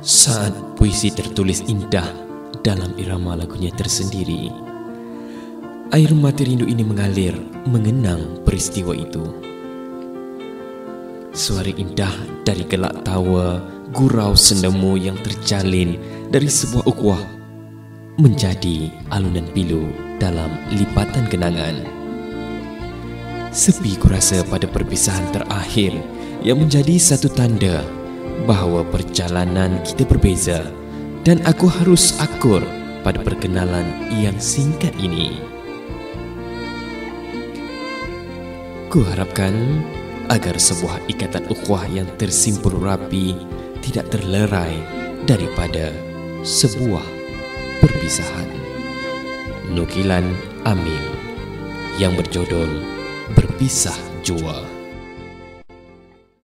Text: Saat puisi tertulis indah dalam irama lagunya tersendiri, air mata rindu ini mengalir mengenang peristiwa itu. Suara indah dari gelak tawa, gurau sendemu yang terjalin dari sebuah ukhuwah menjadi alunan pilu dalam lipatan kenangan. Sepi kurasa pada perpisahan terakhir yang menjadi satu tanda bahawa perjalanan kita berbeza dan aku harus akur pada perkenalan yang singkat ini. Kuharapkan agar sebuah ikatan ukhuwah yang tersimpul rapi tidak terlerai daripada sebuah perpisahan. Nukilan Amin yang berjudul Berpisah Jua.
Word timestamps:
Saat 0.00 0.80
puisi 0.80 1.12
tertulis 1.12 1.60
indah 1.68 2.08
dalam 2.64 2.96
irama 2.96 3.36
lagunya 3.36 3.68
tersendiri, 3.68 4.48
air 5.92 6.08
mata 6.16 6.40
rindu 6.40 6.64
ini 6.64 6.80
mengalir 6.80 7.36
mengenang 7.68 8.40
peristiwa 8.40 8.96
itu. 8.96 9.20
Suara 11.36 11.68
indah 11.68 12.16
dari 12.48 12.64
gelak 12.64 13.04
tawa, 13.04 13.60
gurau 13.92 14.32
sendemu 14.32 14.96
yang 14.96 15.20
terjalin 15.20 16.00
dari 16.32 16.48
sebuah 16.48 16.88
ukhuwah 16.88 17.20
menjadi 18.16 18.88
alunan 19.12 19.52
pilu 19.52 19.92
dalam 20.16 20.48
lipatan 20.80 21.28
kenangan. 21.28 21.76
Sepi 23.52 24.00
kurasa 24.00 24.40
pada 24.48 24.64
perpisahan 24.64 25.28
terakhir 25.28 25.92
yang 26.40 26.56
menjadi 26.56 26.96
satu 26.96 27.28
tanda 27.28 27.99
bahawa 28.50 28.82
perjalanan 28.82 29.78
kita 29.86 30.02
berbeza 30.02 30.66
dan 31.22 31.38
aku 31.46 31.70
harus 31.70 32.18
akur 32.18 32.58
pada 33.06 33.22
perkenalan 33.22 33.86
yang 34.18 34.34
singkat 34.42 34.90
ini. 34.98 35.38
Kuharapkan 38.90 39.54
agar 40.34 40.58
sebuah 40.58 40.98
ikatan 41.06 41.46
ukhuwah 41.46 41.86
yang 41.94 42.10
tersimpul 42.18 42.74
rapi 42.74 43.38
tidak 43.86 44.10
terlerai 44.10 44.82
daripada 45.30 45.94
sebuah 46.42 47.06
perpisahan. 47.78 48.50
Nukilan 49.70 50.26
Amin 50.66 51.04
yang 52.02 52.18
berjudul 52.18 52.82
Berpisah 53.38 53.94
Jua. 54.26 54.79